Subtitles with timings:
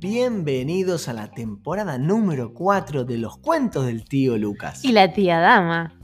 [0.00, 4.84] Bienvenidos a la temporada número 4 de los cuentos del tío Lucas.
[4.84, 5.94] Y la tía Dama.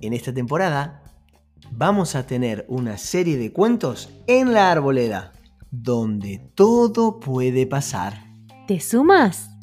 [0.00, 1.02] En esta temporada
[1.70, 5.32] vamos a tener una serie de cuentos en la arboleda,
[5.70, 8.24] donde todo puede pasar.
[8.66, 9.55] ¿Te sumas?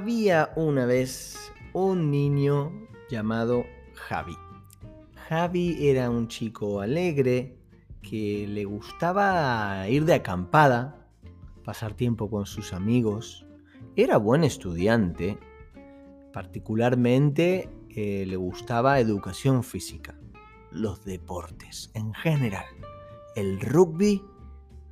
[0.00, 2.72] Había una vez un niño
[3.10, 4.34] llamado Javi.
[5.28, 7.58] Javi era un chico alegre
[8.00, 11.06] que le gustaba ir de acampada,
[11.66, 13.46] pasar tiempo con sus amigos.
[13.94, 15.38] Era buen estudiante.
[16.32, 20.18] Particularmente eh, le gustaba educación física,
[20.70, 22.64] los deportes en general.
[23.36, 24.24] El rugby,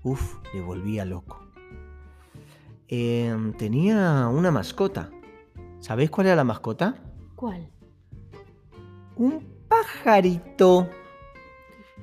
[0.02, 1.47] uff, le volvía loco.
[2.88, 5.10] Em, tenía una mascota.
[5.78, 6.94] ¿Sabéis cuál era la mascota?
[7.36, 7.70] ¿Cuál?
[9.16, 10.88] Un pajarito.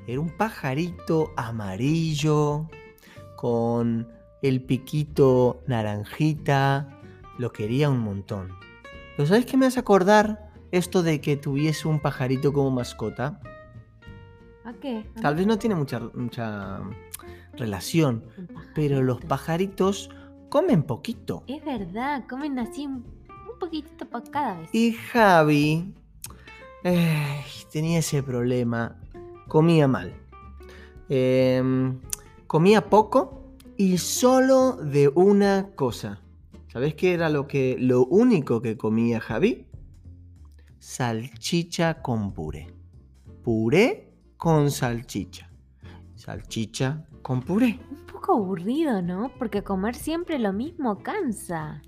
[0.05, 2.69] Era un pajarito amarillo
[3.35, 4.07] con
[4.43, 6.99] el piquito naranjita.
[7.39, 8.53] Lo quería un montón.
[9.17, 13.39] ¿Pero sabes qué me hace acordar esto de que tuviese un pajarito como mascota?
[14.63, 15.03] ¿A qué?
[15.15, 16.81] ¿A Tal vez no tiene mucha, mucha
[17.57, 18.23] relación,
[18.75, 20.09] pero los pajaritos
[20.55, 21.43] comen poquito.
[21.47, 23.03] Es verdad, comen así un,
[23.59, 24.69] poquitito por cada vez.
[24.71, 25.93] Y Javi
[26.85, 28.97] eh, tenía ese problema.
[29.49, 30.13] Comía mal.
[31.09, 31.99] Em,
[32.47, 36.21] comía poco y solo de una cosa.
[36.69, 39.67] ¿Sabés qué era lo, que, lo único que comía Javi?
[40.79, 42.73] Salchicha con puré.
[43.43, 45.49] Puré con salchicha.
[46.25, 47.79] Salchicha con puré.
[47.91, 49.31] Un poco aburrido, ¿no?
[49.37, 51.83] Porque comer siempre lo mismo cansa.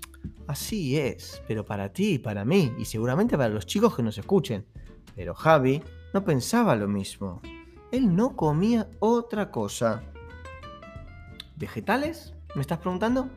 [0.46, 4.16] Así es, pero para ti y para mí, y seguramente para los chicos que nos
[4.16, 4.64] escuchen.
[5.16, 5.82] Pero Javi
[6.14, 7.40] no pensaba lo mismo.
[7.90, 10.04] Él no comía otra cosa.
[11.56, 12.32] ¿Vegetales?
[12.54, 13.28] ¿Me estás preguntando?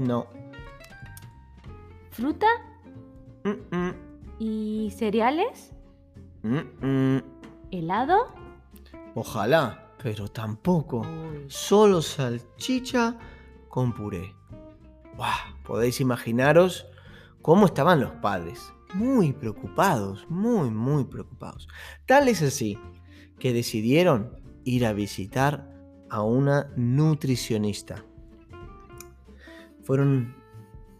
[0.00, 0.26] No.
[2.10, 2.48] ¿Fruta?
[3.44, 3.94] Mm, mm,
[4.40, 5.72] ¿Y cereales?
[6.42, 7.18] mm.
[7.70, 8.34] ¿Helado?
[9.14, 11.00] Ojalá, pero tampoco.
[11.46, 13.18] Solo salchicha
[13.70, 14.34] con puré.
[15.64, 16.86] Podéis imaginaros
[17.40, 18.70] cómo estaban los padres.
[18.92, 21.68] Muy preocupados, muy, muy preocupados.
[22.04, 22.78] Tal es así
[23.38, 25.72] que decidieron ir a visitar
[26.10, 28.04] a una nutricionista.
[29.84, 30.36] Fueron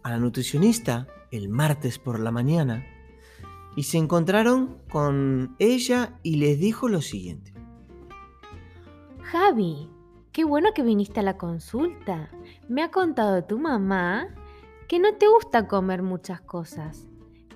[0.02, 2.86] a la nutricionista el martes por la mañana
[3.76, 7.53] y se encontraron con ella y les dijo lo siguiente.
[9.36, 9.90] Javi,
[10.30, 12.30] qué bueno que viniste a la consulta.
[12.68, 14.28] Me ha contado tu mamá
[14.86, 17.08] que no te gusta comer muchas cosas.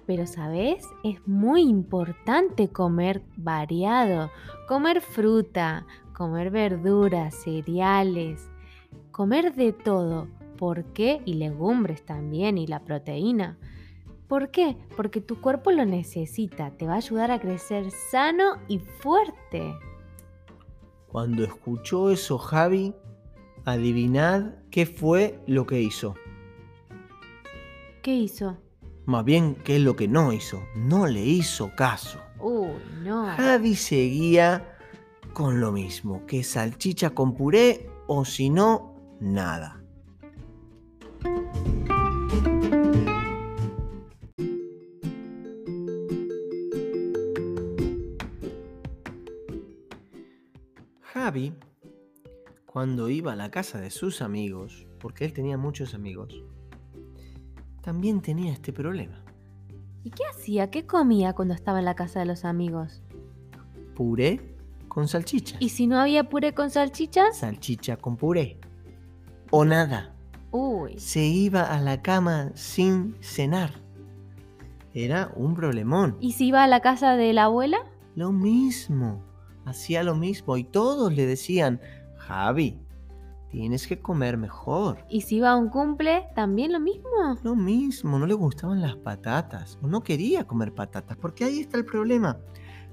[0.05, 0.85] Pero, ¿sabes?
[1.05, 4.33] Es muy importante comer variado,
[4.67, 8.51] comer fruta, comer verduras, cereales,
[9.13, 10.27] comer de todo.
[10.57, 11.23] ¿Por qué?
[11.27, 13.57] Y legumbres también, y la proteína.
[14.27, 14.77] ¿Por qué?
[14.97, 19.77] Porque tu cuerpo lo necesita, te va a ayudar a crecer sano y fuerte.
[21.09, 22.95] Cuando escuchó eso Javi,
[23.65, 26.15] adivinad qué fue lo que hizo.
[28.03, 28.59] ¿Qué hizo?
[29.07, 30.63] Más bien, qué es lo que no hizo.
[30.77, 32.21] No le hizo caso.
[32.41, 32.69] Uy,
[33.03, 33.27] no.
[33.37, 34.77] Javi seguía
[35.33, 39.83] con lo mismo, que salchicha con puré o si no, nada.
[52.67, 56.43] Cuando iba a la casa de sus amigos, porque él tenía muchos amigos,
[57.83, 59.25] también tenía este problema.
[60.05, 60.71] ¿Y qué hacía?
[60.71, 63.03] ¿Qué comía cuando estaba en la casa de los amigos?
[63.95, 64.57] Puré
[64.89, 65.57] con salchicha.
[65.61, 67.39] ¿Y si no había puré con salchichas?
[67.39, 68.61] salchicha con puré.
[69.51, 70.15] O nada.
[70.51, 73.73] Uy, Se iba a la cama sin cenar.
[74.95, 76.17] Era un problemón.
[76.21, 77.79] ¿y si iba a la casa de la abuela?
[78.15, 79.23] Lo mismo.
[79.69, 80.57] Hacía lo mismo.
[80.57, 81.81] Y todos le decían,
[82.17, 82.79] Javi,
[83.51, 85.05] tienes que comer mejor.
[85.09, 86.25] ¿Y si iba a un cumple?
[86.35, 87.39] ¿También lo mismo?
[87.43, 89.79] Lo mismo, no le gustaban las patatas.
[89.83, 91.17] O no quería comer patatas.
[91.17, 92.39] Porque ahí está el problema.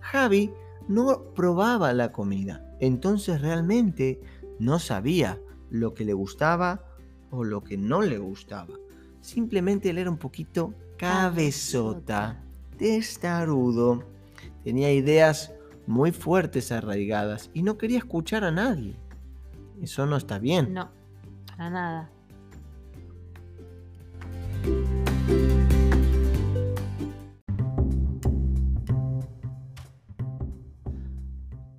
[0.01, 0.51] Javi
[0.87, 2.63] no probaba la comida.
[2.79, 4.19] Entonces realmente
[4.59, 5.39] no sabía
[5.69, 6.85] lo que le gustaba
[7.31, 8.73] o lo que no le gustaba.
[9.21, 12.43] Simplemente él era un poquito cabezota,
[12.77, 14.03] testarudo.
[14.63, 15.54] Tenía ideas
[15.87, 18.97] muy fuertes arraigadas y no quería escuchar a nadie.
[19.81, 20.73] Eso no está bien.
[20.73, 20.89] No,
[21.47, 22.11] para nada.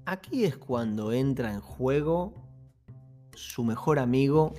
[0.04, 2.32] Aquí es cuando entra en juego
[3.34, 4.54] su mejor amigo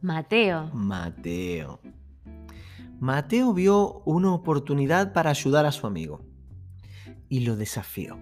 [0.00, 0.70] Mateo.
[0.72, 1.80] Mateo.
[3.00, 6.20] Mateo vio una oportunidad para ayudar a su amigo
[7.28, 8.18] y lo desafió.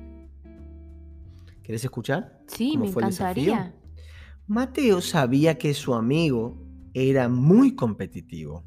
[1.68, 2.40] ¿Quieres escuchar?
[2.46, 3.52] Sí, cómo me fue el desafío?
[3.52, 3.74] encantaría.
[4.46, 6.56] Mateo sabía que su amigo
[6.94, 8.64] era muy competitivo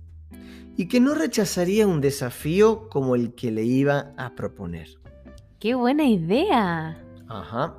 [0.77, 4.87] y que no rechazaría un desafío como el que le iba a proponer.
[5.59, 7.03] ¡Qué buena idea!
[7.27, 7.75] Ajá.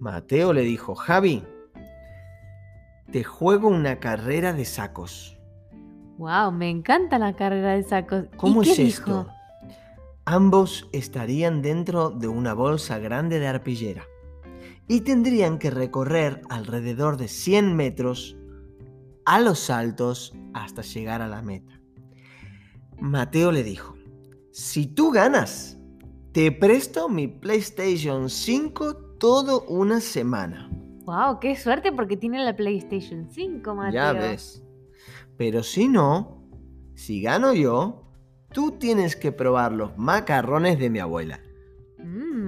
[0.00, 1.44] Mateo le dijo, Javi,
[3.12, 5.38] te juego una carrera de sacos.
[6.18, 6.50] ¡Wow!
[6.50, 8.24] Me encanta la carrera de sacos.
[8.24, 8.88] ¿Y ¿Cómo qué es dijo?
[9.20, 9.28] esto?
[10.24, 14.04] Ambos estarían dentro de una bolsa grande de arpillera
[14.90, 18.36] y tendrían que recorrer alrededor de 100 metros
[19.24, 21.80] a los saltos hasta llegar a la meta.
[22.98, 23.94] Mateo le dijo,
[24.50, 25.78] si tú ganas,
[26.32, 30.68] te presto mi PlayStation 5 todo una semana.
[31.04, 31.38] ¡Wow!
[31.38, 33.92] ¡Qué suerte porque tiene la PlayStation 5, Mateo!
[33.92, 34.64] Ya ves.
[35.36, 36.48] Pero si no,
[36.96, 38.10] si gano yo,
[38.52, 41.38] tú tienes que probar los macarrones de mi abuela.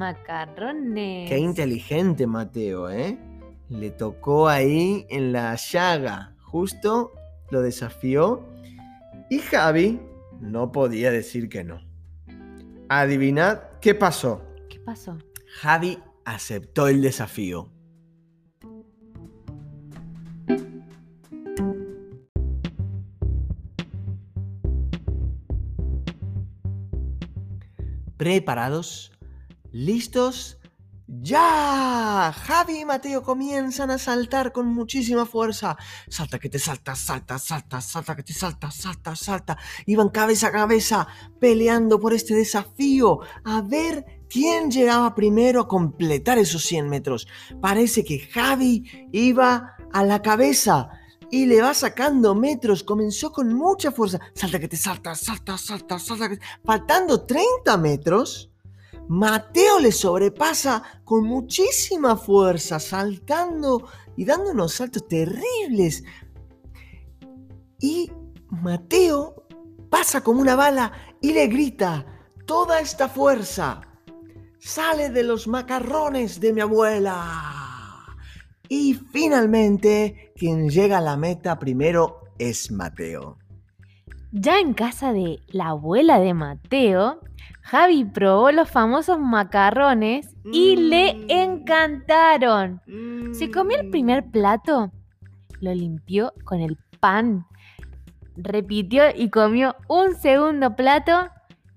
[0.02, 1.28] Macarrones.
[1.28, 3.16] Qué inteligente, Mateo, ¿eh?
[3.68, 6.34] Le tocó ahí en la llaga.
[6.40, 7.12] Justo
[7.50, 8.44] lo desafió.
[9.30, 10.00] Y Javi
[10.40, 11.80] no podía decir que no.
[12.88, 14.42] Adivinad qué pasó.
[14.68, 15.18] ¿Qué pasó?
[15.60, 17.70] Javi aceptó el desafío.
[28.16, 29.11] ¿Preparados?
[29.72, 30.58] ¿Listos?
[31.06, 32.32] ¡Ya!
[32.44, 35.76] Javi y Mateo comienzan a saltar con muchísima fuerza.
[36.08, 39.58] Salta que te salta, salta, salta, salta que te salta, salta, salta.
[39.86, 41.08] Iban cabeza a cabeza
[41.40, 43.20] peleando por este desafío.
[43.44, 47.26] A ver quién llegaba primero a completar esos 100 metros.
[47.60, 50.90] Parece que Javi iba a la cabeza
[51.30, 52.82] y le va sacando metros.
[52.82, 54.20] Comenzó con mucha fuerza.
[54.34, 56.38] Salta que te salta, salta, salta, salta.
[56.62, 58.51] Faltando 30 metros,
[59.08, 66.04] Mateo le sobrepasa con muchísima fuerza, saltando y dando unos saltos terribles.
[67.80, 68.10] Y
[68.48, 69.46] Mateo
[69.90, 72.06] pasa como una bala y le grita,
[72.46, 73.80] toda esta fuerza
[74.58, 77.52] sale de los macarrones de mi abuela.
[78.68, 83.41] Y finalmente, quien llega a la meta primero es Mateo.
[84.32, 87.20] Ya en casa de la abuela de Mateo,
[87.62, 91.30] Javi probó los famosos macarrones y le Mm.
[91.30, 92.80] encantaron.
[93.34, 94.90] Se comió el primer plato,
[95.60, 97.46] lo limpió con el pan,
[98.36, 101.28] repitió y comió un segundo plato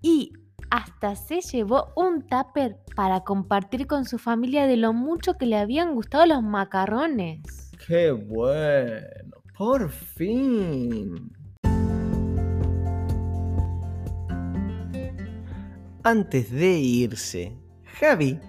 [0.01, 0.31] y
[0.71, 5.57] hasta se llevó un tupper para compartir con su familia de lo mucho que le
[5.57, 7.41] habían gustado los macarrones.
[7.85, 9.35] ¡Qué bueno!
[9.57, 11.31] ¡Por fin!
[16.07, 17.57] Antes de irse,
[17.99, 18.39] Javi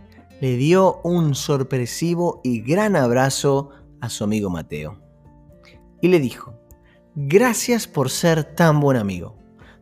[0.43, 3.71] le dio un sorpresivo y gran abrazo
[4.03, 5.01] a su amigo Mateo.
[6.03, 6.53] Y le dijo,
[7.15, 9.39] gracias por ser tan buen amigo.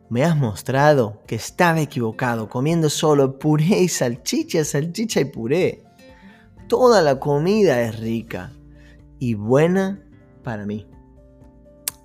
[0.09, 5.83] Me has mostrado que estaba equivocado comiendo solo puré y salchicha, salchicha y puré.
[6.69, 8.53] Toda la comida es rica
[9.19, 10.01] y buena
[10.45, 10.87] para mí.